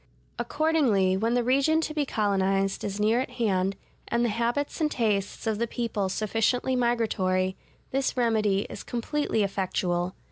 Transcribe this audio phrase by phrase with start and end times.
[0.39, 3.75] Accordingly, when the region to be colonized is near at hand,
[4.07, 7.55] and the habits and tastes of the people sufficiently migratory,
[7.91, 10.15] this remedy is completely effectual.